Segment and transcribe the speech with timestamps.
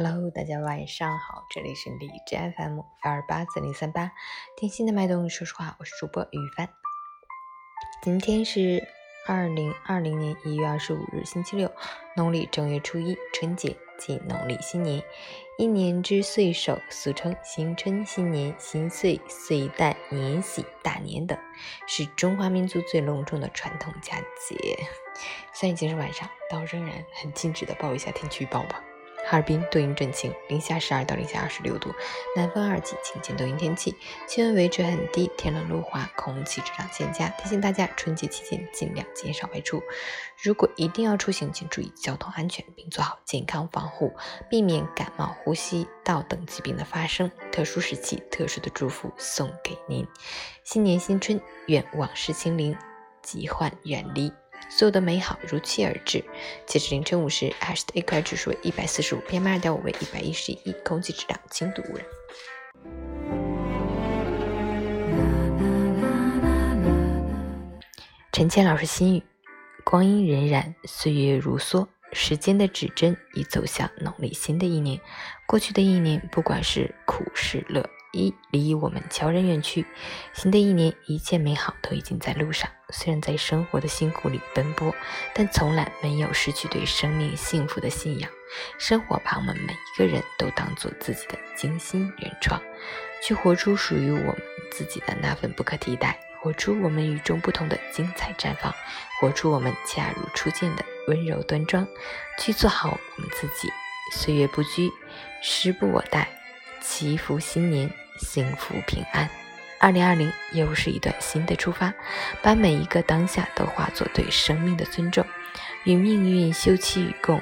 [0.00, 4.12] Hello，大家晚上好，这里是荔枝 FM 幺二八四零三八，
[4.56, 5.28] 听心的脉动。
[5.28, 6.68] 说实话，我是主播雨帆。
[8.00, 8.86] 今天是
[9.26, 11.68] 二零二零年一月二十五日，星期六，
[12.14, 15.02] 农历正月初一，春节即农历新年。
[15.58, 21.36] 一年之岁首，俗称新春、新年、新岁、岁旦、年喜、大年等，
[21.88, 24.78] 是中华民族最隆重的传统佳节。
[25.52, 28.80] 虽然已经是晚上，但我仍然很尽职的报一下天气预报吧。
[29.30, 31.94] 哈尔滨多云转晴，零下十二到零下二十六度，
[32.34, 33.94] 南风二级，晴间多云天气，
[34.26, 37.28] 气温维持很低，天冷路滑，空气质量欠佳。
[37.36, 39.82] 提醒大家，春节期间尽量减少外出，
[40.42, 44.14] 如果一定要出行，请注意交通安全，并做好健康防护，
[44.48, 47.30] 避免感冒、呼吸道等疾病的发生。
[47.52, 50.08] 特殊时期，特殊的祝福送给您，
[50.64, 52.74] 新年新春，愿往事清零，
[53.20, 54.32] 疾患远离。
[54.68, 56.24] 所有的美好如期而至。
[56.66, 62.06] 截至凌晨五时，ASH 的 AQI 指数为一百四十五，PM 二点五为一百一十一，空气质量轻度污染。
[68.32, 69.22] 陈谦老师心语：
[69.84, 75.00] 光阴荏苒，岁月如梭，时间的指针已走向农历新的一年。
[75.46, 77.84] 过去的一年，不管是苦是乐。
[78.12, 79.86] 一离我们悄然远去，
[80.32, 82.68] 新的一年一切美好都已经在路上。
[82.90, 84.94] 虽然在生活的辛苦里奔波，
[85.34, 88.30] 但从来没有失去对生命幸福的信仰。
[88.78, 92.58] 生活把我们每一个人都当做自己的精心原创，
[93.22, 98.74] 去活出属于我们自己的那份不可替代，活出我们与众不同的精彩绽放，
[99.20, 101.86] 活出我们恰如初见的温柔端庄，
[102.38, 103.70] 去做好我们自己。
[104.14, 104.90] 岁月不居，
[105.42, 106.37] 时不我待。
[106.80, 109.28] 祈福新年，幸福平安。
[109.80, 111.92] 二零二零又是一段新的出发，
[112.42, 115.24] 把每一个当下都化作对生命的尊重，
[115.84, 117.40] 与命运休戚与共。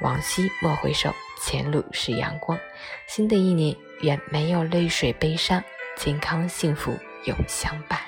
[0.00, 2.58] 往昔莫回首，前路是阳光。
[3.06, 5.62] 新的一年，愿没有泪水悲伤，
[5.96, 8.00] 健康幸福永相伴。